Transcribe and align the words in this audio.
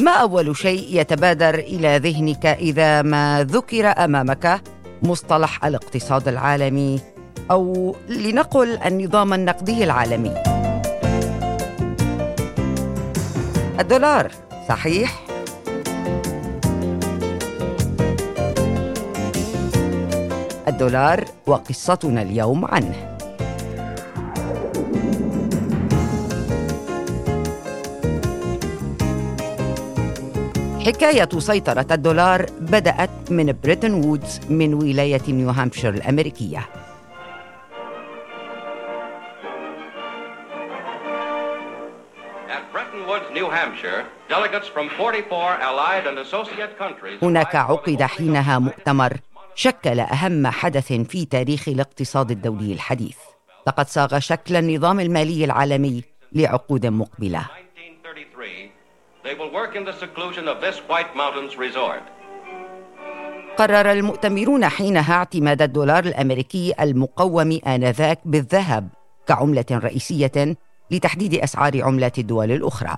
ما 0.00 0.10
أول 0.10 0.56
شيء 0.56 1.00
يتبادر 1.00 1.54
إلى 1.54 1.98
ذهنك 1.98 2.46
إذا 2.46 3.02
ما 3.02 3.46
ذكر 3.50 4.04
أمامك 4.04 4.62
مصطلح 5.02 5.64
الاقتصاد 5.64 6.28
العالمي 6.28 7.00
أو 7.50 7.96
لنقل 8.08 8.78
النظام 8.78 9.34
النقدي 9.34 9.84
العالمي؟ 9.84 10.34
الدولار 13.80 14.30
صحيح؟ 14.68 15.22
الدولار 20.68 21.24
وقصتنا 21.46 22.22
اليوم 22.22 22.64
عنه. 22.64 23.09
حكاية 30.86 31.28
سيطرة 31.38 31.86
الدولار 31.90 32.46
بدأت 32.60 33.10
من 33.30 33.56
بريتن 33.64 33.92
وودز 33.92 34.40
من 34.48 34.74
ولاية 34.74 35.20
نيو 35.28 35.50
هامبشير 35.50 35.94
الأمريكية. 35.94 36.68
هناك 47.22 47.56
عقد 47.56 48.02
حينها 48.02 48.58
مؤتمر 48.58 49.16
شكل 49.54 50.00
أهم 50.00 50.46
حدث 50.46 50.92
في 50.92 51.24
تاريخ 51.24 51.68
الاقتصاد 51.68 52.30
الدولي 52.30 52.72
الحديث. 52.72 53.16
لقد 53.66 53.88
صاغ 53.88 54.18
شكل 54.18 54.56
النظام 54.56 55.00
المالي 55.00 55.44
العالمي 55.44 56.02
لعقود 56.32 56.86
مقبلة 59.24 59.92
قرر 63.56 63.92
المؤتمرون 63.92 64.68
حينها 64.68 65.14
اعتماد 65.14 65.62
الدولار 65.62 66.04
الأمريكي 66.04 66.74
المقوم 66.80 67.60
آنذاك 67.66 68.18
بالذهب 68.24 68.88
كعملة 69.26 69.64
رئيسية 69.70 70.56
لتحديد 70.90 71.34
أسعار 71.34 71.82
عملات 71.82 72.18
الدول 72.18 72.52
الأخرى. 72.52 72.96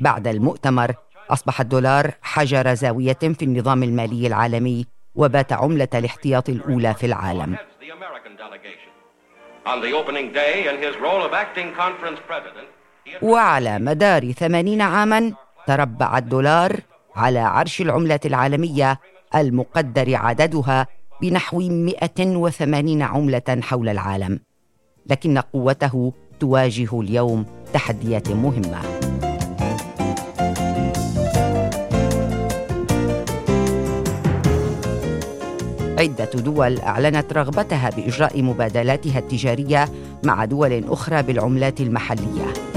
بعد 0.00 0.28
المؤتمر 0.28 0.94
أصبح 1.30 1.60
الدولار 1.60 2.10
حجر 2.22 2.74
زاوية 2.74 3.12
في 3.12 3.42
النظام 3.42 3.82
المالي 3.82 4.26
العالمي 4.26 4.86
وبات 5.14 5.52
عملة 5.52 5.88
الاحتياط 5.94 6.48
الأولى 6.48 6.94
في 6.94 7.06
العالم. 7.06 7.56
وعلى 13.22 13.78
مدار 13.78 14.32
ثمانين 14.32 14.82
عاما 14.82 15.32
تربع 15.66 16.18
الدولار 16.18 16.80
على 17.16 17.38
عرش 17.38 17.80
العملات 17.80 18.26
العالمية 18.26 19.00
المقدر 19.34 20.14
عددها 20.16 20.86
بنحو 21.22 21.58
180 21.60 23.02
عملة 23.02 23.60
حول 23.62 23.88
العالم 23.88 24.40
لكن 25.06 25.38
قوته 25.38 26.12
تواجه 26.40 27.00
اليوم 27.00 27.46
تحديات 27.72 28.30
مهمة. 28.30 28.80
عدة 35.98 36.24
دول 36.24 36.78
أعلنت 36.78 37.32
رغبتها 37.32 37.90
بإجراء 37.90 38.42
مبادلاتها 38.42 39.18
التجارية 39.18 39.88
مع 40.24 40.44
دول 40.44 40.84
أخرى 40.88 41.22
بالعملات 41.22 41.80
المحلية. 41.80 42.75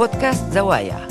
بودكاست 0.00 0.52
زوايا. 0.52 1.08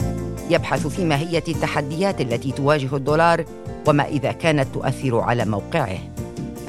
يبحث 0.49 0.87
في 0.87 1.05
ماهية 1.05 1.43
التحديات 1.47 2.21
التي 2.21 2.51
تواجه 2.51 2.95
الدولار 2.95 3.45
وما 3.87 4.05
إذا 4.05 4.31
كانت 4.31 4.67
تؤثر 4.73 5.19
على 5.19 5.45
موقعه. 5.45 5.97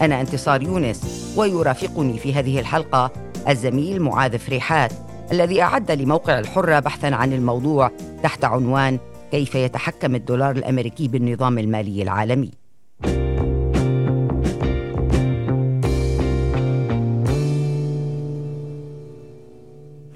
أنا 0.01 0.21
انتصار 0.21 0.63
يونس 0.63 1.33
ويرافقني 1.37 2.19
في 2.19 2.35
هذه 2.35 2.61
الحلقة 2.61 3.11
الزميل 3.49 4.03
معاذ 4.03 4.39
فريحات 4.39 4.93
الذي 5.33 5.63
أعد 5.63 5.91
لموقع 5.91 6.39
الحرة 6.39 6.81
بحثا 6.81 7.07
عن 7.07 7.33
الموضوع 7.33 7.91
تحت 8.23 8.45
عنوان 8.45 8.99
كيف 9.31 9.55
يتحكم 9.55 10.15
الدولار 10.15 10.57
الأمريكي 10.57 11.09
بالنظام 11.09 11.59
المالي 11.59 12.03
العالمي. 12.03 12.51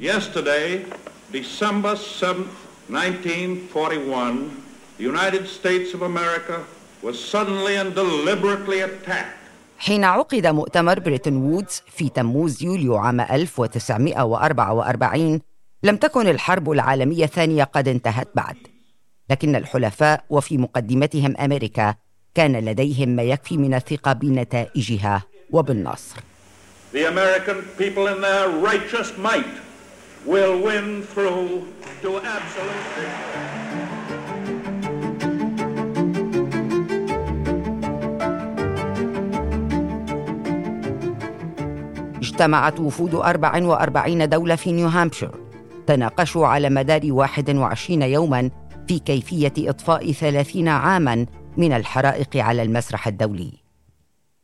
Yesterday, 0.00 1.03
December 1.34 1.96
7, 1.96 2.46
1941, 2.88 4.62
the 4.98 5.02
United 5.02 5.48
States 5.48 5.92
of 5.92 6.02
America 6.02 6.62
was 7.02 7.18
suddenly 7.18 7.74
and 7.74 7.92
deliberately 7.92 8.82
attacked. 8.82 9.38
حين 9.78 10.04
عقد 10.04 10.46
مؤتمر 10.46 11.00
بريتن 11.00 11.36
وودز 11.36 11.82
في 11.96 12.08
تموز 12.08 12.62
يوليو 12.62 12.96
عام 12.96 13.20
1944 13.20 15.40
لم 15.82 15.96
تكن 15.96 16.26
الحرب 16.26 16.70
العالمية 16.70 17.24
الثانية 17.24 17.64
قد 17.64 17.88
انتهت 17.88 18.28
بعد. 18.34 18.56
لكن 19.30 19.56
الحلفاء 19.56 20.24
وفي 20.30 20.58
مقدمتهم 20.58 21.36
أمريكا 21.36 21.94
كان 22.34 22.56
لديهم 22.56 23.08
ما 23.08 23.22
يكفي 23.22 23.56
من 23.56 23.74
الثقة 23.74 24.12
بنتائجها 24.12 25.22
وبالنصر. 25.50 26.16
The 26.92 27.08
American 27.08 27.62
people 27.78 28.06
in 28.06 28.20
their 28.20 28.48
righteous 28.48 29.18
might 29.18 29.63
will 30.26 30.58
win 30.62 31.02
through 31.02 31.62
to 32.02 32.10
absolute 32.18 33.44
اجتمعت 42.16 42.80
وفود 42.80 43.14
44 43.14 44.28
دولة 44.28 44.56
في 44.56 44.72
نيو 44.72 44.88
هامبشير 44.88 45.30
تناقشوا 45.86 46.46
على 46.46 46.70
مدار 46.70 47.00
21 47.04 48.02
يوما 48.02 48.50
في 48.88 48.98
كيفية 48.98 49.52
إطفاء 49.58 50.12
30 50.12 50.68
عاما 50.68 51.26
من 51.56 51.72
الحرائق 51.72 52.36
على 52.36 52.62
المسرح 52.62 53.06
الدولي. 53.06 53.52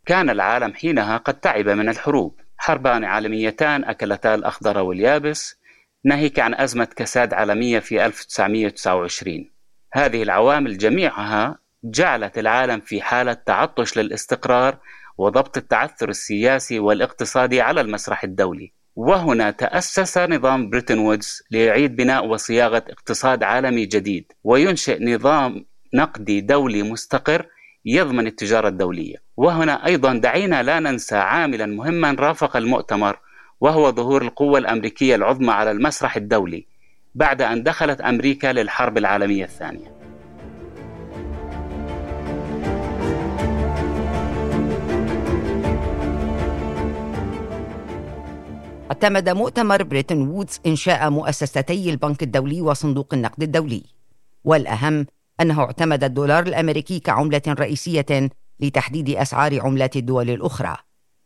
كان 0.06 0.30
العالم 0.30 0.74
حينها 0.74 1.16
قد 1.16 1.34
تعب 1.34 1.68
من 1.68 1.88
الحروب. 1.88 2.40
حربان 2.56 3.04
عالميتان 3.04 3.84
أكلتا 3.84 4.34
الأخضر 4.34 4.78
واليابس 4.78 5.59
ناهيك 6.04 6.38
عن 6.38 6.54
أزمة 6.54 6.88
كساد 6.96 7.34
عالمية 7.34 7.78
في 7.78 8.06
1929 8.06 9.50
هذه 9.92 10.22
العوامل 10.22 10.78
جميعها 10.78 11.58
جعلت 11.84 12.38
العالم 12.38 12.80
في 12.80 13.02
حالة 13.02 13.32
تعطش 13.32 13.98
للاستقرار 13.98 14.78
وضبط 15.18 15.56
التعثر 15.56 16.08
السياسي 16.08 16.78
والاقتصادي 16.78 17.60
على 17.60 17.80
المسرح 17.80 18.24
الدولي. 18.24 18.72
وهنا 18.96 19.50
تأسس 19.50 20.18
نظام 20.18 20.70
بريتن 20.70 20.98
وودز 20.98 21.42
ليعيد 21.50 21.96
بناء 21.96 22.26
وصياغة 22.26 22.84
اقتصاد 22.88 23.42
عالمي 23.42 23.86
جديد 23.86 24.32
وينشئ 24.44 25.04
نظام 25.04 25.64
نقدي 25.94 26.40
دولي 26.40 26.82
مستقر 26.82 27.46
يضمن 27.84 28.26
التجارة 28.26 28.68
الدولية. 28.68 29.16
وهنا 29.36 29.86
أيضا 29.86 30.14
دعينا 30.14 30.62
لا 30.62 30.80
ننسى 30.80 31.16
عاملا 31.16 31.66
مهما 31.66 32.12
رافق 32.12 32.56
المؤتمر 32.56 33.18
وهو 33.60 33.92
ظهور 33.92 34.22
القوة 34.22 34.58
الأمريكية 34.58 35.14
العظمى 35.14 35.50
على 35.50 35.70
المسرح 35.70 36.16
الدولي 36.16 36.66
بعد 37.14 37.42
أن 37.42 37.62
دخلت 37.62 38.00
أمريكا 38.00 38.52
للحرب 38.52 38.98
العالمية 38.98 39.44
الثانية. 39.44 40.00
اعتمد 48.90 49.28
مؤتمر 49.28 49.82
بريتن 49.82 50.28
وودز 50.28 50.60
إنشاء 50.66 51.10
مؤسستي 51.10 51.90
البنك 51.90 52.22
الدولي 52.22 52.60
وصندوق 52.60 53.14
النقد 53.14 53.42
الدولي 53.42 53.82
والأهم 54.44 55.06
أنه 55.40 55.60
اعتمد 55.60 56.04
الدولار 56.04 56.46
الأمريكي 56.46 56.98
كعملة 56.98 57.42
رئيسية 57.48 58.30
لتحديد 58.60 59.10
أسعار 59.10 59.60
عملات 59.60 59.96
الدول 59.96 60.30
الأخرى. 60.30 60.76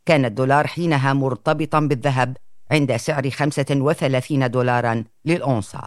كان 0.05 0.25
الدولار 0.25 0.67
حينها 0.67 1.13
مرتبطا 1.13 1.79
بالذهب 1.79 2.37
عند 2.71 2.95
سعر 2.95 3.29
35 3.29 4.51
دولارا 4.51 5.03
للأونصة. 5.25 5.81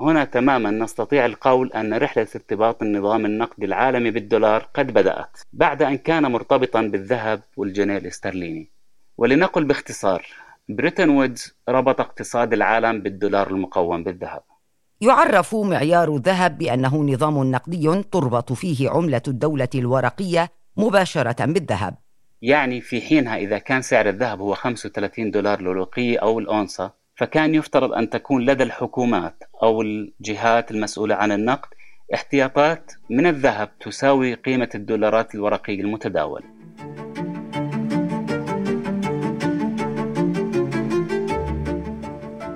هنا 0.00 0.24
تماما 0.24 0.70
نستطيع 0.70 1.26
القول 1.26 1.72
أن 1.72 1.94
رحلة 1.94 2.26
ارتباط 2.34 2.82
النظام 2.82 3.26
النقدي 3.26 3.66
العالمي 3.66 4.10
بالدولار 4.10 4.68
قد 4.74 4.86
بدأت 4.86 5.38
بعد 5.52 5.82
أن 5.82 5.98
كان 5.98 6.32
مرتبطا 6.32 6.82
بالذهب 6.82 7.40
والجنيه 7.56 7.98
الاسترليني. 7.98 8.70
ولنقل 9.18 9.64
باختصار 9.64 10.26
بريتن 10.68 11.08
وودز 11.08 11.54
ربط 11.68 12.00
اقتصاد 12.00 12.52
العالم 12.52 13.00
بالدولار 13.00 13.50
المقوم 13.50 14.04
بالذهب. 14.04 14.42
يعرف 15.00 15.54
معيار 15.54 16.16
الذهب 16.16 16.58
بأنه 16.58 16.96
نظام 16.96 17.50
نقدي 17.50 18.02
تربط 18.02 18.52
فيه 18.52 18.90
عملة 18.90 19.22
الدولة 19.28 19.68
الورقية 19.74 20.50
مباشرة 20.76 21.44
بالذهب. 21.44 21.94
يعني 22.42 22.80
في 22.80 23.00
حينها 23.00 23.36
إذا 23.36 23.58
كان 23.58 23.82
سعر 23.82 24.08
الذهب 24.08 24.40
هو 24.40 24.54
35 24.54 25.30
دولار 25.30 25.60
للوقية 25.62 26.18
أو 26.18 26.38
الأونصة 26.38 26.92
فكان 27.16 27.54
يفترض 27.54 27.92
أن 27.92 28.10
تكون 28.10 28.44
لدى 28.44 28.62
الحكومات 28.62 29.44
أو 29.62 29.82
الجهات 29.82 30.70
المسؤولة 30.70 31.14
عن 31.14 31.32
النقد 31.32 31.68
احتياطات 32.14 32.92
من 33.10 33.26
الذهب 33.26 33.70
تساوي 33.80 34.34
قيمة 34.34 34.68
الدولارات 34.74 35.34
الورقية 35.34 35.80
المتداول. 35.80 36.42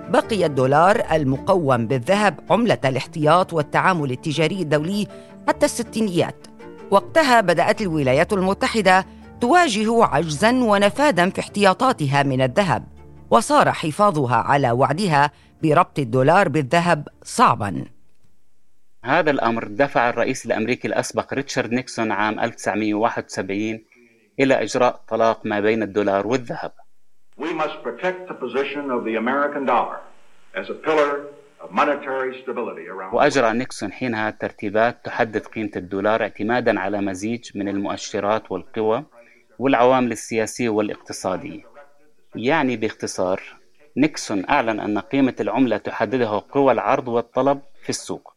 بقي 0.08 0.46
الدولار 0.46 1.02
المقوم 1.12 1.86
بالذهب 1.86 2.40
عملة 2.50 2.78
الاحتياط 2.84 3.52
والتعامل 3.52 4.10
التجاري 4.10 4.62
الدولي 4.62 5.06
حتى 5.48 5.66
الستينيات. 5.66 6.46
وقتها 6.90 7.40
بدأت 7.40 7.82
الولايات 7.82 8.32
المتحدة 8.32 9.06
تواجه 9.42 10.04
عجزا 10.04 10.50
ونفادا 10.50 11.30
في 11.30 11.40
احتياطاتها 11.40 12.22
من 12.22 12.42
الذهب 12.42 12.84
وصار 13.30 13.72
حفاظها 13.72 14.36
على 14.36 14.70
وعدها 14.70 15.30
بربط 15.62 15.98
الدولار 15.98 16.48
بالذهب 16.48 17.08
صعبا. 17.22 17.84
هذا 19.04 19.30
الأمر 19.30 19.64
دفع 19.64 20.10
الرئيس 20.10 20.46
الأمريكي 20.46 20.88
الأسبق 20.88 21.34
ريتشارد 21.34 21.72
نيكسون 21.72 22.12
عام 22.12 22.40
1971 22.40 23.84
إلى 24.40 24.62
إجراء 24.62 25.00
طلاق 25.08 25.46
ما 25.46 25.60
بين 25.60 25.82
الدولار 25.82 26.26
والذهب. 26.26 26.72
We 27.38 27.52
must 27.52 27.82
protect 27.82 28.28
the 28.28 28.34
position 28.34 28.90
of 28.90 29.04
the 29.04 29.16
American 29.16 29.66
dollar 29.66 29.98
as 30.54 30.70
a 30.70 30.74
pillar 30.74 31.20
وأجرى 33.12 33.52
نيكسون 33.52 33.92
حينها 33.92 34.30
ترتيبات 34.30 35.04
تحدد 35.04 35.46
قيمة 35.46 35.70
الدولار 35.76 36.22
اعتمادا 36.22 36.80
على 36.80 37.00
مزيج 37.00 37.50
من 37.54 37.68
المؤشرات 37.68 38.52
والقوى 38.52 39.04
والعوامل 39.62 40.12
السياسية 40.12 40.68
والاقتصادية 40.68 41.60
يعني 42.34 42.76
باختصار 42.76 43.42
نيكسون 43.96 44.44
أعلن 44.50 44.80
أن 44.80 44.98
قيمة 44.98 45.34
العملة 45.40 45.76
تحددها 45.76 46.38
قوى 46.38 46.72
العرض 46.72 47.08
والطلب 47.08 47.60
في 47.82 47.90
السوق 47.90 48.32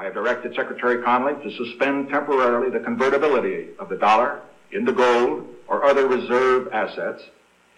I 0.00 0.04
have 0.04 0.14
directed 0.14 0.50
Secretary 0.60 0.96
Connolly 1.06 1.34
to 1.44 1.50
suspend 1.60 1.96
temporarily 2.16 2.70
the 2.76 2.82
convertibility 2.88 3.58
of 3.82 3.86
the 3.92 3.98
dollar 4.06 4.30
into 4.76 4.92
gold 5.04 5.36
or 5.70 5.76
other 5.90 6.04
reserve 6.16 6.62
assets 6.82 7.22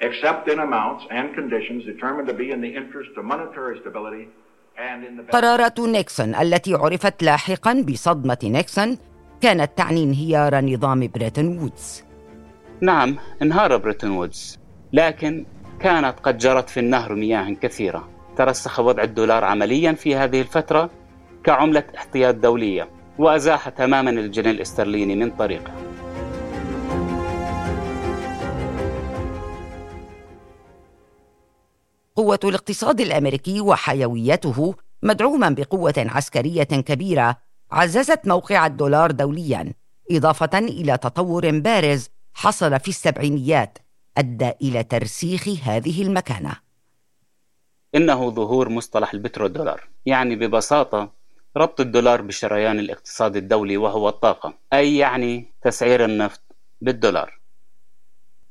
except 0.08 0.42
in 0.52 0.58
amounts 0.68 1.02
and 1.18 1.26
conditions 1.40 1.80
determined 1.92 2.28
to 2.32 2.36
be 2.42 2.48
in 2.54 2.60
the 2.66 2.72
interest 2.80 3.10
of 3.18 3.24
monetary 3.32 3.74
stability 3.82 4.24
and 4.88 4.98
in 5.08 5.16
the 5.16 5.32
قرارات 5.32 5.80
نيكسون 5.80 6.34
التي 6.34 6.74
عرفت 6.74 7.22
لاحقا 7.22 7.84
بصدمة 7.88 8.38
نيكسون 8.44 8.98
كانت 9.40 9.70
تعني 9.76 10.04
انهيار 10.04 10.64
نظام 10.64 11.10
بريتن 11.14 11.58
وودز 11.58 12.09
نعم 12.80 13.16
انهار 13.42 13.76
بريتن 13.76 14.10
وودز. 14.10 14.58
لكن 14.92 15.44
كانت 15.80 16.14
قد 16.22 16.38
جرت 16.38 16.70
في 16.70 16.80
النهر 16.80 17.14
مياه 17.14 17.50
كثيرة. 17.50 18.08
ترسخ 18.36 18.80
وضع 18.80 19.02
الدولار 19.02 19.44
عمليا 19.44 19.92
في 19.92 20.16
هذه 20.16 20.40
الفترة 20.40 20.90
كعملة 21.44 21.84
احتياط 21.96 22.34
دولية 22.34 22.88
وأزاح 23.18 23.68
تماما 23.68 24.10
الجنيه 24.10 24.50
الاسترليني 24.50 25.16
من 25.16 25.30
طريقه. 25.30 25.72
قوة 32.16 32.40
الاقتصاد 32.44 33.00
الأمريكي 33.00 33.60
وحيويته 33.60 34.74
مدعوما 35.02 35.48
بقوة 35.48 35.94
عسكرية 35.98 36.62
كبيرة 36.62 37.36
عززت 37.72 38.28
موقع 38.28 38.66
الدولار 38.66 39.10
دوليا 39.10 39.72
إضافة 40.10 40.58
إلى 40.58 40.96
تطور 40.96 41.58
بارز 41.58 42.08
حصل 42.34 42.80
في 42.80 42.88
السبعينيات 42.88 43.78
أدى 44.18 44.50
إلى 44.62 44.82
ترسيخ 44.82 45.48
هذه 45.62 46.02
المكانة. 46.02 46.56
إنه 47.94 48.30
ظهور 48.30 48.68
مصطلح 48.68 49.14
البترودولار 49.14 49.88
يعني 50.06 50.36
ببساطة 50.36 51.12
ربط 51.56 51.80
الدولار 51.80 52.22
بشريان 52.22 52.78
الاقتصاد 52.78 53.36
الدولي 53.36 53.76
وهو 53.76 54.08
الطاقة 54.08 54.54
أي 54.72 54.96
يعني 54.96 55.46
تسعير 55.62 56.04
النفط 56.04 56.42
بالدولار. 56.80 57.40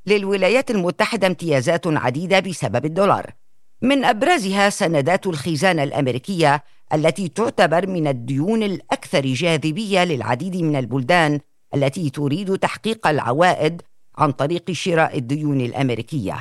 للولايات 0.05 0.71
المتحدة 0.71 1.27
امتيازات 1.27 1.87
عديدة 1.87 2.39
بسبب 2.39 2.85
الدولار. 2.85 3.33
من 3.81 4.05
أبرزها 4.05 4.69
سندات 4.69 5.27
الخزانة 5.27 5.83
الأمريكية 5.83 6.63
التي 6.93 7.27
تعتبر 7.27 7.87
من 7.87 8.07
الديون 8.07 8.63
الأكثر 8.63 9.25
جاذبية 9.25 10.03
للعديد 10.03 10.55
من 10.55 10.75
البلدان 10.75 11.39
التي 11.75 12.09
تريد 12.09 12.57
تحقيق 12.57 13.07
العوائد 13.07 13.81
عن 14.17 14.31
طريق 14.31 14.71
شراء 14.71 15.17
الديون 15.17 15.61
الأمريكية. 15.61 16.35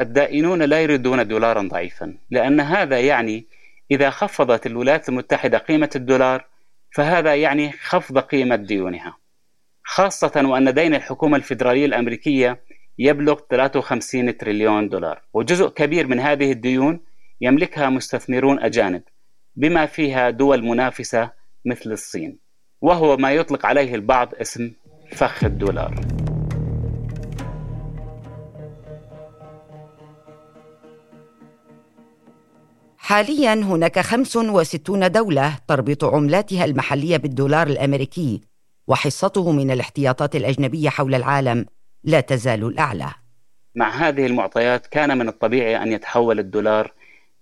الدائنون 0.00 0.62
لا 0.62 0.80
يريدون 0.80 1.28
دولارا 1.28 1.62
ضعيفا، 1.62 2.14
لأن 2.30 2.60
هذا 2.60 3.00
يعني 3.00 3.46
إذا 3.90 4.10
خفضت 4.10 4.66
الولايات 4.66 5.08
المتحدة 5.08 5.58
قيمة 5.58 5.90
الدولار 5.96 6.44
فهذا 6.90 7.34
يعني 7.34 7.72
خفض 7.72 8.18
قيمة 8.18 8.56
ديونها. 8.56 9.16
خاصة 9.84 10.42
وأن 10.44 10.74
دين 10.74 10.94
الحكومة 10.94 11.36
الفيدرالية 11.36 11.86
الأمريكية 11.86 12.60
يبلغ 12.98 13.40
53 13.50 14.36
تريليون 14.36 14.88
دولار 14.88 15.22
وجزء 15.32 15.68
كبير 15.68 16.06
من 16.06 16.20
هذه 16.20 16.52
الديون 16.52 17.00
يملكها 17.40 17.90
مستثمرون 17.90 18.60
أجانب 18.60 19.02
بما 19.56 19.86
فيها 19.86 20.30
دول 20.30 20.64
منافسة 20.64 21.30
مثل 21.64 21.92
الصين 21.92 22.38
وهو 22.84 23.16
ما 23.16 23.32
يطلق 23.32 23.66
عليه 23.66 23.94
البعض 23.94 24.34
اسم 24.34 24.72
فخ 25.12 25.44
الدولار. 25.44 25.94
حاليا 32.96 33.54
هناك 33.54 34.00
65 34.00 35.10
دولة 35.10 35.58
تربط 35.68 36.04
عملاتها 36.04 36.64
المحلية 36.64 37.16
بالدولار 37.16 37.66
الأمريكي 37.66 38.40
وحصته 38.86 39.52
من 39.52 39.70
الاحتياطات 39.70 40.36
الأجنبية 40.36 40.88
حول 40.88 41.14
العالم 41.14 41.66
لا 42.04 42.20
تزال 42.20 42.64
الأعلى. 42.64 43.10
مع 43.74 43.88
هذه 44.08 44.26
المعطيات 44.26 44.86
كان 44.86 45.18
من 45.18 45.28
الطبيعي 45.28 45.82
أن 45.82 45.92
يتحول 45.92 46.38
الدولار 46.38 46.92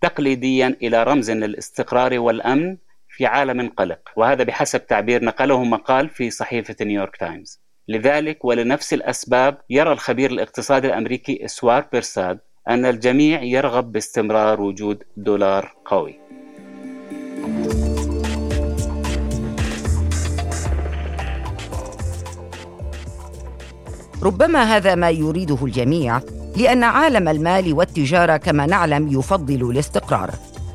تقليديا 0.00 0.76
إلى 0.82 1.02
رمز 1.02 1.30
للاستقرار 1.30 2.18
والأمن 2.18 2.76
في 3.14 3.26
عالم 3.26 3.68
قلق 3.68 3.98
وهذا 4.16 4.44
بحسب 4.44 4.86
تعبير 4.86 5.24
نقله 5.24 5.64
مقال 5.64 6.08
في 6.08 6.30
صحيفة 6.30 6.76
نيويورك 6.80 7.16
تايمز. 7.16 7.60
لذلك 7.88 8.44
ولنفس 8.44 8.94
الأسباب 8.94 9.58
يرى 9.70 9.92
الخبير 9.92 10.30
الاقتصادي 10.30 10.86
الأمريكي 10.86 11.44
إسوار 11.44 11.86
بيرساد 11.92 12.38
أن 12.68 12.86
الجميع 12.86 13.42
يرغب 13.42 13.92
باستمرار 13.92 14.60
وجود 14.60 15.02
دولار 15.16 15.74
قوي. 15.84 16.20
ربما 24.22 24.62
هذا 24.76 24.94
ما 24.94 25.10
يريده 25.10 25.58
الجميع 25.62 26.20
لأن 26.56 26.82
عالم 26.82 27.28
المال 27.28 27.72
والتجارة 27.72 28.36
كما 28.36 28.66
نعلم 28.66 29.08
يفضل 29.08 29.70
الاستقرار. 29.70 30.30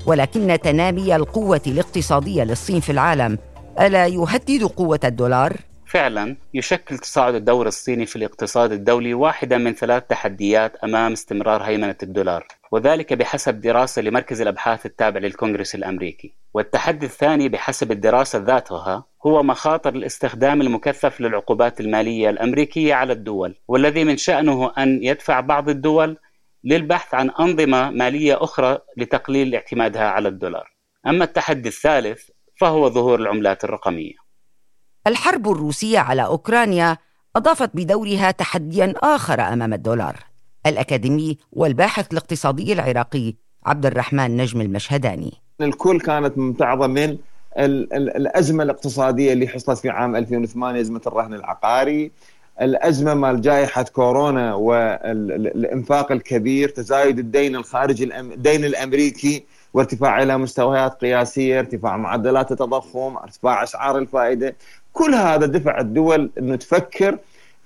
ولكن 0.07 0.59
تنامي 0.63 1.15
القوة 1.15 1.61
الاقتصادية 1.67 2.43
للصين 2.43 2.79
في 2.79 2.91
العالم. 2.91 3.37
ألا 3.79 4.07
يهدد 4.07 4.63
قوة 4.63 4.99
الدولار؟ 5.03 5.53
فعلا 5.85 6.35
يشكل 6.53 6.97
تصاعد 6.97 7.35
الدور 7.35 7.67
الصيني 7.67 8.05
في 8.05 8.15
الاقتصاد 8.15 8.71
الدولي 8.71 9.13
واحدا 9.13 9.57
من 9.57 9.73
ثلاث 9.73 10.03
تحديات 10.09 10.75
أمام 10.75 11.11
استمرار 11.11 11.63
هيمنة 11.63 11.95
الدولار 12.03 12.47
وذلك 12.71 13.13
بحسب 13.13 13.61
دراسة 13.61 14.01
لمركز 14.01 14.41
الأبحاث 14.41 14.85
التابع 14.85 15.19
للكونغرس 15.19 15.75
الأمريكي. 15.75 16.33
والتحدي 16.53 17.05
الثاني 17.05 17.49
بحسب 17.49 17.91
الدراسة 17.91 18.39
ذاتها 18.39 19.03
هو 19.25 19.43
مخاطر 19.43 19.95
الاستخدام 19.95 20.61
المكثف 20.61 21.21
للعقوبات 21.21 21.79
المالية 21.79 22.29
الأمريكية 22.29 22.93
على 22.93 23.13
الدول 23.13 23.55
والذي 23.67 24.03
من 24.03 24.17
شأنه 24.17 24.71
أن 24.77 24.99
يدفع 25.03 25.39
بعض 25.39 25.69
الدول 25.69 26.17
للبحث 26.63 27.13
عن 27.13 27.29
أنظمة 27.29 27.89
مالية 27.89 28.43
أخرى 28.43 28.77
لتقليل 28.97 29.55
اعتمادها 29.55 30.09
على 30.09 30.27
الدولار. 30.27 30.71
أما 31.07 31.23
التحدي 31.23 31.69
الثالث 31.69 32.29
فهو 32.55 32.89
ظهور 32.89 33.19
العملات 33.19 33.63
الرقمية. 33.63 34.13
الحرب 35.07 35.51
الروسية 35.51 35.99
على 35.99 36.25
أوكرانيا 36.25 36.97
أضافت 37.35 37.69
بدورها 37.73 38.31
تحديا 38.31 38.93
آخر 39.03 39.41
أمام 39.41 39.73
الدولار. 39.73 40.15
الأكاديمي 40.65 41.37
والباحث 41.51 42.11
الاقتصادي 42.11 42.73
العراقي 42.73 43.33
عبد 43.65 43.85
الرحمن 43.85 44.37
نجم 44.37 44.61
المشهداني. 44.61 45.33
الكل 45.61 45.99
كانت 45.99 46.37
ممتعضة 46.37 46.87
من 46.87 47.17
الأزمة 47.57 48.63
الاقتصادية 48.63 49.33
اللي 49.33 49.47
حصلت 49.47 49.79
في 49.79 49.89
عام 49.89 50.15
2008 50.15 50.81
أزمة 50.81 51.01
الرهن 51.07 51.33
العقاري. 51.33 52.11
الأزمة 52.61 53.13
مال 53.13 53.41
جائحة 53.41 53.83
كورونا 53.83 54.53
والإنفاق 54.53 56.11
الكبير 56.11 56.69
تزايد 56.69 57.19
الدين 57.19 57.55
الخارجي 57.55 58.03
الدين 58.19 58.65
الأمريكي 58.65 59.43
وارتفاع 59.73 60.23
إلى 60.23 60.37
مستويات 60.37 60.93
قياسية 61.01 61.59
ارتفاع 61.59 61.97
معدلات 61.97 62.51
التضخم 62.51 63.17
ارتفاع 63.17 63.63
أسعار 63.63 63.97
الفائدة. 63.97 64.55
كل 64.93 65.13
هذا 65.13 65.45
دفع 65.45 65.79
الدول 65.79 66.29
إنه 66.37 66.55
تفكر 66.55 67.17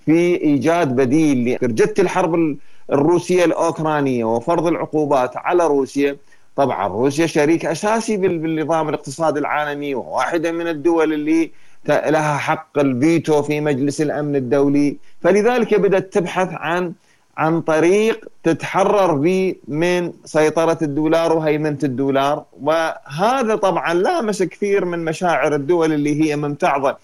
في 0.06 0.42
إيجاد 0.42 0.96
بديل 0.96 1.58
لجدة 1.62 1.94
الحرب 2.00 2.58
الروسية 2.92 3.46
الأوكرانية 3.46 4.26
وفرض 4.26 4.68
العقوبات 4.68 5.38
على 5.38 5.68
روسيا. 5.68 6.18
طبعا 6.62 6.88
روسيا 6.88 7.26
شريك 7.26 7.66
أساسي 7.66 8.18
بالنظام 8.18 8.90
الاقتصادي 8.90 9.40
العالمي 9.40 9.96
وواحدة 9.96 10.52
من 10.52 10.68
الدول 10.68 11.14
اللي 11.14 11.52
لها 11.88 12.38
حق 12.38 12.80
الفيتو 12.80 13.42
في 13.42 13.62
مجلس 13.62 14.02
الأمن 14.02 14.36
الدولي. 14.36 14.98
فلذلك 15.22 15.74
بدأت 15.80 16.14
تبحث 16.14 16.50
عن 16.52 16.94
عن 17.38 17.62
طريق 17.62 18.28
تتحرر 18.44 19.14
به 19.14 19.56
من 19.68 20.14
سيطرة 20.26 20.78
الدولار 20.82 21.38
وهيمنة 21.38 21.78
الدولار. 21.84 22.46
وهذا 22.62 23.56
طبعا 23.56 23.94
لامس 23.94 24.44
كثير 24.44 24.86
من 24.86 25.06
مشاعر 25.06 25.56
الدول 25.56 25.94
اللي 25.94 26.24
هي 26.24 26.36
ممتعضة 26.36 26.98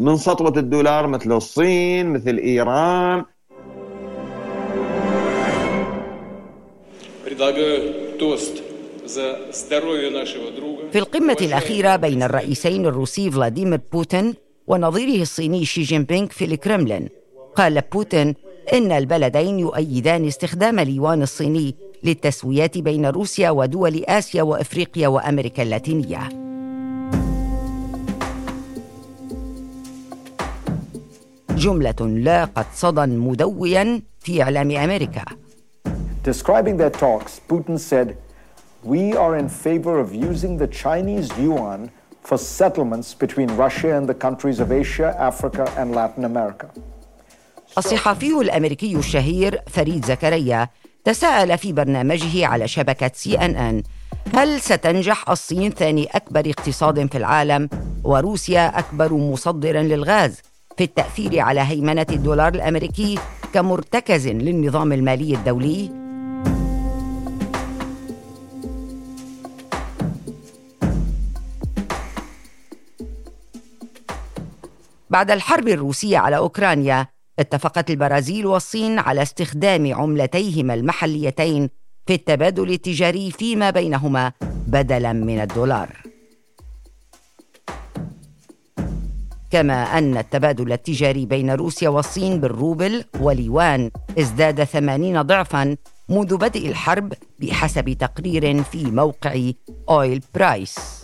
من 0.00 0.16
سطوة 0.16 0.58
الدولار 0.58 1.06
مثل 1.06 1.32
الصين 1.32 2.06
مثل 2.06 2.36
إيران. 2.38 3.24
في 10.92 10.98
القمة 10.98 11.36
الأخيرة 11.40 11.96
بين 11.96 12.22
الرئيسين 12.22 12.86
الروسي 12.86 13.30
فلاديمير 13.30 13.80
بوتين 13.92 14.34
ونظيره 14.66 15.22
الصيني 15.22 15.64
شي 15.64 15.82
جين 15.82 16.04
بينغ 16.04 16.26
في 16.26 16.44
الكرملين. 16.44 17.08
قال 17.56 17.82
بوتين 17.92 18.34
إن 18.72 18.92
البلدين 18.92 19.58
يؤيدان 19.58 20.26
استخدام 20.26 20.78
اليوان 20.78 21.22
الصيني 21.22 21.74
للتسويات 22.04 22.78
بين 22.78 23.06
روسيا 23.06 23.50
ودول 23.50 24.04
آسيا 24.04 24.42
وإفريقيا 24.42 25.08
وأمريكا 25.08 25.62
اللاتينية. 25.62 26.28
جملة 31.50 32.00
لاقت 32.00 32.66
صدى 32.74 33.06
مدويا 33.06 34.02
في 34.20 34.42
إعلام 34.42 34.70
أمريكا. 34.70 35.24
Describing 36.24 36.76
their 36.78 36.90
talks, 36.90 37.40
Putin 37.48 37.78
said, 37.78 38.16
We 38.84 39.16
are 39.16 39.34
in 39.36 39.48
favor 39.48 39.98
of 39.98 40.14
using 40.14 40.58
the 40.58 40.66
Chinese 40.66 41.28
yuan 41.38 41.90
for 42.20 42.36
settlements 42.36 43.14
between 43.14 43.48
Russia 43.56 43.96
and 43.96 44.06
the 44.06 44.14
countries 44.14 44.60
of 44.60 44.70
Asia, 44.70 45.16
Africa, 45.18 45.64
and 45.78 45.94
Latin 45.94 46.24
America. 46.24 46.68
الصحفي 47.78 48.40
الأمريكي 48.40 48.96
الشهير 48.96 49.60
فريد 49.66 50.04
زكريا 50.04 50.68
تساءل 51.04 51.58
في 51.58 51.72
برنامجه 51.72 52.46
على 52.46 52.68
شبكة 52.68 53.10
سي 53.14 53.38
إن 53.38 53.56
إن 53.56 53.82
هل 54.34 54.60
ستنجح 54.60 55.30
الصين 55.30 55.70
ثاني 55.70 56.06
أكبر 56.06 56.40
اقتصاد 56.40 57.10
في 57.12 57.18
العالم 57.18 57.68
وروسيا 58.04 58.78
أكبر 58.78 59.12
مصدر 59.14 59.76
للغاز 59.76 60.40
في 60.76 60.84
التأثير 60.84 61.40
على 61.40 61.60
هيمنة 61.60 62.06
الدولار 62.10 62.54
الأمريكي 62.54 63.18
كمرتكز 63.54 64.28
للنظام 64.28 64.92
المالي 64.92 65.34
الدولي 65.34 66.03
بعد 75.10 75.30
الحرب 75.30 75.68
الروسية 75.68 76.18
على 76.18 76.36
أوكرانيا 76.36 77.06
اتفقت 77.38 77.90
البرازيل 77.90 78.46
والصين 78.46 78.98
على 78.98 79.22
استخدام 79.22 79.94
عملتيهما 79.94 80.74
المحليتين 80.74 81.70
في 82.06 82.14
التبادل 82.14 82.70
التجاري 82.70 83.30
فيما 83.30 83.70
بينهما 83.70 84.32
بدلا 84.66 85.12
من 85.12 85.40
الدولار. 85.40 85.88
كما 89.50 89.98
أن 89.98 90.16
التبادل 90.16 90.72
التجاري 90.72 91.26
بين 91.26 91.50
روسيا 91.50 91.88
والصين 91.88 92.40
بالروبل 92.40 93.04
واليوان 93.20 93.90
ازداد 94.18 94.64
ثمانين 94.64 95.22
ضعفا 95.22 95.76
منذ 96.08 96.36
بدء 96.36 96.68
الحرب 96.68 97.12
بحسب 97.40 97.92
تقرير 97.92 98.62
في 98.62 98.84
موقع 98.84 99.50
أويل 99.90 100.22
برايس 100.34 101.02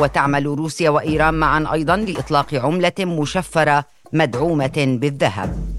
وتعمل 0.00 0.46
روسيا 0.46 0.90
وإيران 0.90 1.34
معا 1.34 1.72
أيضا 1.72 1.96
لإطلاق 1.96 2.54
عملة 2.54 2.92
مشفرة 3.00 3.84
مدعومة 4.12 4.98
بالذهب 5.00 5.78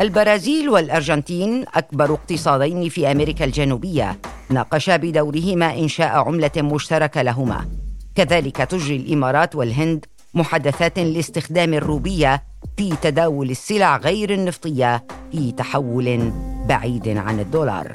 البرازيل 0.00 0.68
والأرجنتين 0.68 1.64
أكبر 1.74 2.12
اقتصادين 2.12 2.88
في 2.88 3.12
أمريكا 3.12 3.44
الجنوبية 3.44 4.18
ناقشا 4.50 4.96
بدورهما 4.96 5.78
إنشاء 5.78 6.08
عملة 6.08 6.50
مشتركة 6.56 7.22
لهما. 7.22 7.68
كذلك 8.14 8.56
تجري 8.56 8.96
الإمارات 8.96 9.56
والهند 9.56 10.04
محادثات 10.34 10.98
لاستخدام 10.98 11.74
الروبية 11.74 12.42
في 12.76 12.96
تداول 13.02 13.50
السلع 13.50 13.96
غير 13.96 14.34
النفطية 14.34 15.04
في 15.32 15.52
تحول 15.52 16.32
بعيد 16.68 17.08
عن 17.08 17.40
الدولار. 17.40 17.92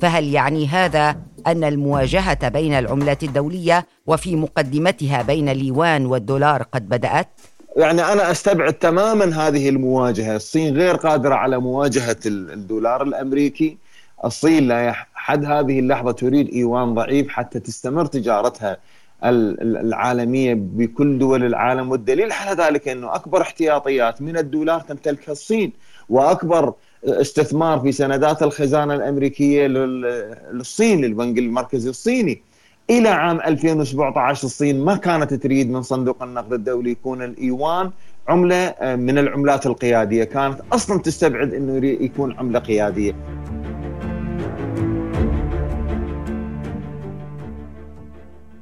فهل 0.00 0.24
يعني 0.24 0.66
هذا 0.66 1.16
أن 1.46 1.64
المواجهة 1.64 2.48
بين 2.48 2.72
العملات 2.72 3.22
الدولية 3.22 3.86
وفي 4.06 4.36
مقدمتها 4.36 5.22
بين 5.22 5.48
اليوان 5.48 6.06
والدولار 6.06 6.62
قد 6.62 6.88
بدأت؟ 6.88 7.28
يعني 7.76 8.02
أنا 8.02 8.30
أستبعد 8.30 8.72
تماما 8.72 9.24
هذه 9.24 9.68
المواجهة، 9.68 10.36
الصين 10.36 10.76
غير 10.76 10.96
قادرة 10.96 11.34
على 11.34 11.58
مواجهة 11.58 12.16
الدولار 12.26 13.02
الأمريكي، 13.02 13.78
الصين 14.24 14.68
لحد 14.68 15.44
هذه 15.44 15.78
اللحظة 15.78 16.12
تريد 16.12 16.48
إيوان 16.54 16.94
ضعيف 16.94 17.28
حتى 17.28 17.60
تستمر 17.60 18.06
تجارتها 18.06 18.76
العالمية 19.24 20.54
بكل 20.54 21.18
دول 21.18 21.44
العالم. 21.44 21.90
والدليل 21.90 22.32
على 22.32 22.62
ذلك 22.62 22.88
إنه 22.88 23.14
أكبر 23.14 23.42
احتياطيات 23.42 24.22
من 24.22 24.36
الدولار 24.36 24.80
تمتلكها 24.80 25.32
الصين. 25.32 25.72
وأكبر 26.08 26.74
استثمار 27.04 27.80
في 27.80 27.92
سندات 27.92 28.42
الخزانة 28.42 28.94
الأمريكية 28.94 29.66
للصين 29.66 31.04
للبنك 31.04 31.38
المركزي 31.38 31.90
الصيني 31.90 32.42
إلى 32.90 33.08
عام 33.08 33.40
2017 33.40 34.44
الصين 34.44 34.84
ما 34.84 34.96
كانت 34.96 35.34
تريد 35.34 35.70
من 35.70 35.82
صندوق 35.82 36.22
النقد 36.22 36.52
الدولي 36.52 36.90
يكون 36.90 37.22
الإيوان 37.22 37.90
عملة 38.28 38.56
آه، 38.56 38.96
من 38.96 39.18
العملات 39.18 39.66
القيادية، 39.66 40.24
كانت 40.24 40.60
أصلا 40.72 40.98
تستبعد 40.98 41.54
إنه 41.54 41.86
يكون 41.86 42.36
عملة 42.36 42.58
قيادية. 42.58 43.16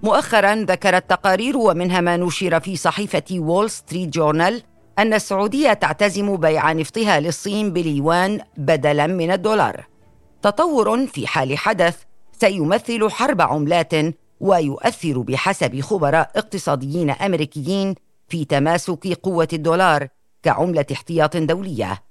مؤخرا 0.03 0.55
ذكرت 0.55 1.11
تقارير 1.11 1.57
ومنها 1.57 2.01
ما 2.01 2.17
نشر 2.17 2.61
في 2.61 2.77
صحيفة 2.77 3.25
وول 3.33 3.71
ستريت 3.71 4.09
جورنال 4.09 4.63
أن 4.99 5.15
السعودية 5.15 5.73
تعتزم 5.73 6.37
بيع 6.37 6.73
نفطها 6.73 7.21
للصين 7.21 7.73
باليوان 7.73 8.41
بدلا 8.57 9.07
من 9.07 9.31
الدولار. 9.31 9.87
تطور 10.43 11.07
في 11.07 11.27
حال 11.27 11.59
حدث 11.59 12.03
سيمثل 12.33 13.11
حرب 13.11 13.41
عملات 13.41 13.93
ويؤثر 14.41 15.19
بحسب 15.19 15.81
خبراء 15.81 16.31
اقتصاديين 16.37 17.11
أمريكيين 17.11 17.95
في 18.29 18.45
تماسك 18.45 19.07
قوة 19.23 19.49
الدولار 19.53 20.09
كعملة 20.43 20.87
احتياط 20.93 21.37
دولية 21.37 22.03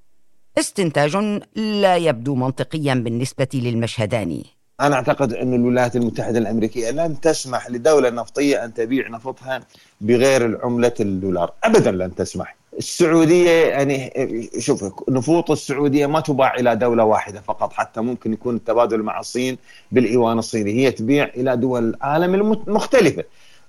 استنتاج 0.57 1.15
لا 1.55 1.97
يبدو 1.97 2.35
منطقيا 2.35 2.93
بالنسبة 2.93 3.47
للمشهد 3.53 4.16
الآن 4.16 4.43
أنا 4.81 4.95
أعتقد 4.95 5.33
أن 5.33 5.53
الولايات 5.53 5.95
المتحدة 5.95 6.39
الأمريكية 6.39 6.91
لن 6.91 7.19
تسمح 7.21 7.69
لدولة 7.69 8.09
نفطية 8.09 8.65
أن 8.65 8.73
تبيع 8.73 9.09
نفطها 9.09 9.61
بغير 10.01 10.59
عملة 10.63 10.93
الدولار. 10.99 11.53
ابدا 11.63 11.91
لن 11.91 12.15
تسمح. 12.15 12.55
السعودية 12.77 13.65
يعني 13.65 14.11
شوف 14.59 14.93
نفوط 15.09 15.51
السعودية 15.51 16.05
ما 16.05 16.19
تباع 16.19 16.55
إلى 16.55 16.75
دولة 16.75 17.03
واحدة 17.03 17.41
فقط 17.41 17.73
حتى 17.73 18.01
ممكن 18.01 18.33
يكون 18.33 18.55
التبادل 18.55 19.03
مع 19.03 19.19
الصين 19.19 19.57
بالايوان 19.91 20.39
الصيني. 20.39 20.71
هي 20.73 20.91
تبيع 20.91 21.23
إلى 21.23 21.57
دول 21.57 21.89
العالم 21.89 22.35
المختلفة. 22.35 23.23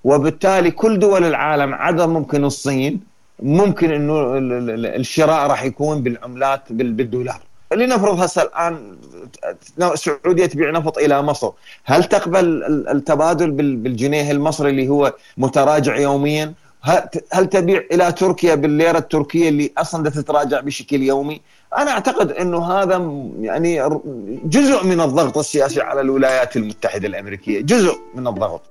وبالتالي 0.05 0.71
كل 0.71 0.99
دول 0.99 1.25
العالم 1.25 1.75
عدا 1.75 2.07
ممكن 2.07 2.45
الصين 2.45 3.00
ممكن 3.43 3.93
إنه 3.93 4.38
الشراء 4.97 5.47
راح 5.47 5.65
يكون 5.65 6.03
بالعملات 6.03 6.73
بالدولار. 6.73 7.48
لنفرض 7.73 8.21
هسه 8.21 8.43
الآن 8.43 8.97
السعودية 9.83 10.47
تبيع 10.47 10.71
نفط 10.71 10.99
إلى 10.99 11.23
مصر، 11.23 11.51
هل 11.85 12.05
تقبل 12.05 12.65
التبادل 12.91 13.51
بالجنيه 13.51 14.31
المصري 14.31 14.71
اللي 14.71 14.89
هو 14.89 15.15
متراجع 15.37 15.97
يوميا؟ 15.97 16.55
هل 17.33 17.47
تبيع 17.47 17.83
إلى 17.93 18.13
تركيا 18.13 18.55
بالليرة 18.55 18.99
التركية 18.99 19.49
اللي 19.49 19.73
أصلا 19.79 20.11
تتراجع 20.11 20.61
بشكل 20.61 21.03
يومي؟ 21.03 21.41
أنا 21.79 21.91
أعتقد 21.91 22.33
إنه 22.33 22.65
هذا 22.65 22.97
يعني 23.41 23.89
جزء 24.45 24.85
من 24.85 25.01
الضغط 25.01 25.39
السياسي 25.39 25.81
على 25.81 26.01
الولايات 26.01 26.57
المتحدة 26.57 27.09
الأمريكية، 27.09 27.61
جزء 27.61 27.99
من 28.15 28.27
الضغط. 28.27 28.63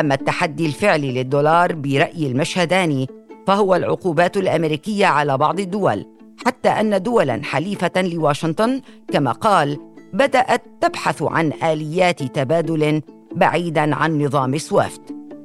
أما 0.00 0.14
التحدي 0.14 0.66
الفعلي 0.66 1.12
للدولار 1.12 1.74
برأي 1.74 2.26
المشهداني 2.26 3.08
فهو 3.46 3.74
العقوبات 3.74 4.36
الأمريكية 4.36 5.06
على 5.06 5.38
بعض 5.38 5.60
الدول 5.60 6.06
حتى 6.46 6.68
أن 6.68 7.02
دولا 7.02 7.40
حليفة 7.44 8.02
لواشنطن 8.02 8.80
كما 9.12 9.32
قال 9.32 9.78
بدأت 10.12 10.62
تبحث 10.80 11.22
عن 11.22 11.52
آليات 11.62 12.22
تبادل 12.22 13.02
بعيدا 13.36 13.94
عن 13.94 14.22
نظام 14.22 14.58
سويفت 14.58 15.00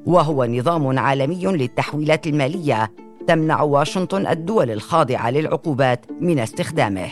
وهو 0.06 0.44
نظام 0.44 0.98
عالمي 0.98 1.44
للتحويلات 1.46 2.26
المالية 2.26 2.90
تمنع 3.26 3.62
واشنطن 3.62 4.26
الدول 4.26 4.70
الخاضعة 4.70 5.30
للعقوبات 5.30 6.06
من 6.20 6.38
استخدامه. 6.38 7.08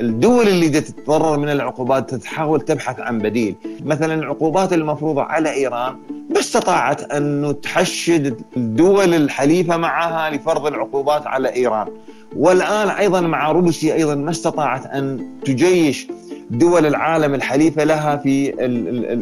الدول 0.00 0.48
اللي 0.48 0.68
تتضرر 0.68 1.38
من 1.38 1.48
العقوبات 1.48 2.14
تحاول 2.14 2.60
تبحث 2.60 3.00
عن 3.00 3.18
بديل 3.18 3.56
مثلا 3.84 4.14
العقوبات 4.14 4.72
المفروضة 4.72 5.22
على 5.22 5.52
إيران 5.52 5.96
ما 6.36 6.40
استطاعت 6.40 7.12
أن 7.12 7.56
تحشد 7.62 8.40
الدول 8.56 9.14
الحليفة 9.14 9.76
معها 9.76 10.30
لفرض 10.30 10.66
العقوبات 10.66 11.26
على 11.26 11.54
إيران. 11.54 11.88
والآن 12.36 12.88
أيضا 12.88 13.20
مع 13.20 13.52
روسيا 13.52 13.94
أيضا 13.94 14.14
ما 14.14 14.30
استطاعت 14.30 14.86
أن 14.86 15.26
تجيش 15.44 16.08
دول 16.50 16.86
العالم 16.86 17.34
الحليفة 17.34 17.84
لها 17.84 18.16
في 18.16 18.54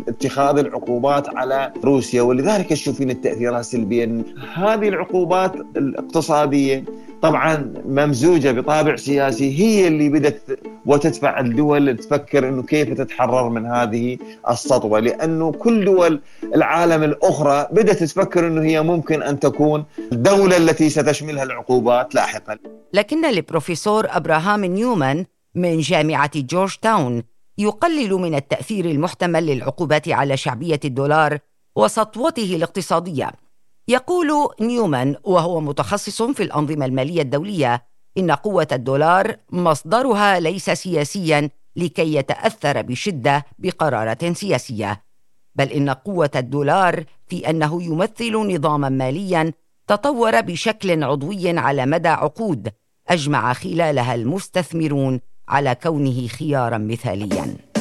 اتخاذ 0.08 0.58
العقوبات 0.58 1.36
على 1.36 1.72
روسيا. 1.84 2.22
ولذلك 2.22 2.68
تشوفين 2.68 3.10
التأثيرات 3.10 3.60
السلبية. 3.60 4.24
هذه 4.54 4.88
العقوبات 4.88 5.54
الاقتصادية 5.76 6.84
طبعا 7.22 7.74
ممزوجة 7.86 8.52
بطابع 8.52 8.96
سياسي 8.96 9.58
هي 9.58 9.88
اللي 9.88 10.08
بدأت 10.08 10.42
وتدفع 10.86 11.40
الدول 11.40 11.96
تفكر 11.96 12.48
إنه 12.48 12.62
كيف 12.62 12.92
تتحرر 12.92 13.48
من 13.48 13.66
هذه 13.66 14.18
السطوة 14.50 15.00
لأنه 15.00 15.52
كل 15.52 15.84
دول 15.84 16.20
العالم 16.54 17.02
الأخرى 17.02 17.68
بدأت 17.72 18.02
تفكر 18.02 18.46
إنه 18.46 18.62
هي 18.62 18.82
ممكن 18.82 19.22
أن 19.22 19.40
تكون 19.40 19.84
الدولة 20.12 20.56
التي 20.56 20.90
ستشملها 20.90 21.42
العقوبات 21.42 22.14
لاحقا. 22.14 22.58
لكن 22.92 23.24
البروفيسور 23.24 24.06
أبراهام 24.10 24.64
نيومان 24.64 25.24
من 25.54 25.80
جامعة 25.80 26.30
جورج 26.40 26.76
تاون 26.82 27.22
يقلل 27.58 28.12
من 28.12 28.34
التأثير 28.34 28.84
المحتمل 28.84 29.46
للعقوبات 29.46 30.08
على 30.08 30.36
شعبية 30.36 30.80
الدولار 30.84 31.38
وسطوته 31.76 32.56
الاقتصادية 32.56 33.30
يقول 33.88 34.48
نيومان 34.60 35.16
وهو 35.24 35.60
متخصص 35.60 36.22
في 36.22 36.42
الأنظمة 36.42 36.86
المالية 36.86 37.22
الدولية 37.22 37.82
إن 38.18 38.30
قوة 38.30 38.68
الدولار 38.72 39.36
مصدرها 39.50 40.40
ليس 40.40 40.70
سياسيا 40.70 41.50
لكي 41.76 42.14
يتأثر 42.14 42.82
بشدة 42.82 43.44
بقرارات 43.58 44.24
سياسية 44.24 45.04
بل 45.54 45.68
إن 45.68 45.90
قوة 45.90 46.30
الدولار 46.36 47.04
في 47.26 47.50
أنه 47.50 47.82
يمثل 47.82 48.36
نظاما 48.36 48.88
ماليا 48.88 49.52
تطور 49.86 50.40
بشكل 50.40 51.04
عضوي 51.04 51.58
على 51.58 51.86
مدى 51.86 52.08
عقود 52.08 52.72
أجمع 53.08 53.52
خلالها 53.52 54.14
المستثمرون 54.14 55.20
على 55.48 55.74
كونه 55.74 56.26
خيارا 56.26 56.78
مثاليا. 56.78 57.73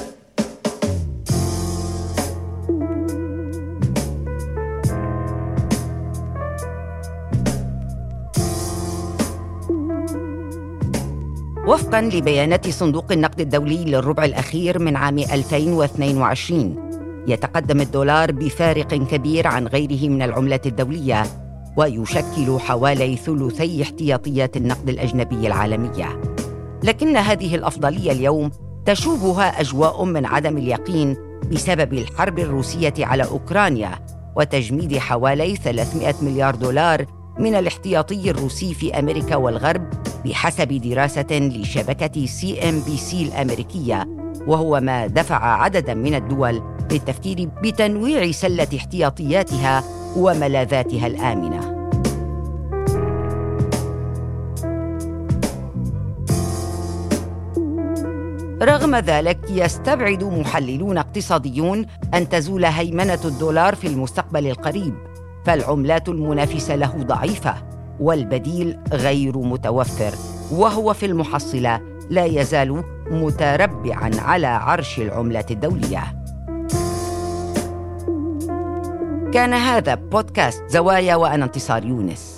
وفقا 11.74 12.02
لبيانات 12.02 12.70
صندوق 12.70 13.12
النقد 13.12 13.40
الدولي 13.40 13.86
للربع 13.86 14.26
الأخير 14.26 14.80
من 14.80 14.96
عام 14.96 15.20
2022 15.20 17.24
يتقدم 17.28 17.82
الدولار 17.82 18.32
بفارق 18.32 18.88
كبير 18.88 19.48
عن 19.48 19.68
غيره 19.68 20.10
من 20.10 20.22
العملات 20.22 20.68
الدولية 20.68 21.24
ويشكل 21.78 22.60
حوالي 22.60 23.16
ثلثي 23.16 23.84
احتياطيات 23.84 24.58
النقد 24.58 24.90
الأجنبي 24.90 25.48
العالمية. 25.48 26.22
لكن 26.84 27.18
هذه 27.18 27.56
الأفضلية 27.56 28.12
اليوم 28.12 28.52
تشوبها 28.86 29.62
أجواء 29.62 30.04
من 30.04 30.26
عدم 30.26 30.58
اليقين 30.58 31.18
بسبب 31.52 31.94
الحرب 31.94 32.40
الروسية 32.40 32.94
على 33.00 33.24
أوكرانيا 33.24 33.92
وتجميد 34.36 34.98
حوالي 34.98 35.56
300 35.56 36.16
مليار 36.22 36.56
دولار 36.56 37.06
من 37.40 37.56
الاحتياطي 37.56 38.32
الروسي 38.32 38.74
في 38.74 39.00
أمريكا 39.00 39.36
والغرب 39.36 39.90
بحسب 40.26 40.68
دراسة 40.68 41.28
لشبكة 41.32 42.26
CNBC 42.26 43.24
الأمريكية 43.24 44.08
وهو 44.48 44.80
ما 44.80 45.08
دفع 45.08 45.62
عددا 45.64 45.94
من 45.94 46.16
الدول 46.16 46.62
للتفكير 46.92 47.50
بتنويع 47.64 48.32
سلة 48.32 48.68
احتياطياتها 48.76 49.84
وملاذاتها 50.18 51.08
الآمنة. 51.08 51.74
رغم 58.62 58.96
ذلك 58.96 59.40
يستبعد 59.50 60.24
محللون 60.24 60.98
اقتصاديون 60.98 61.86
أن 62.14 62.30
تزول 62.30 62.66
هيمنة 62.66 63.20
الدولار 63.26 63.76
في 63.76 63.88
المستقبل 63.88 64.48
القريب 64.48 64.94
فالعملات 65.46 66.10
المنافسة 66.10 66.76
له 66.76 67.04
ضعيفة. 67.04 67.73
والبديل 68.00 68.80
غير 68.94 69.38
متوفر 69.38 70.14
وهو 70.52 70.94
في 70.94 71.06
المحصلة 71.06 71.82
لا 72.10 72.26
يزال 72.26 72.84
متربعا 73.12 74.12
على 74.20 74.48
عرش 74.48 75.00
العملات 75.00 75.52
الدولية. 75.52 76.04
كان 79.34 79.54
هذا 79.54 79.96
بودكاست 79.96 80.64
زوايا 80.68 81.16
وأنا 81.16 81.46
انتصار 81.46 81.86
يونس. 81.86 82.33